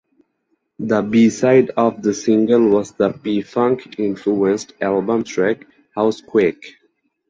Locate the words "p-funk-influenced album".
3.11-5.23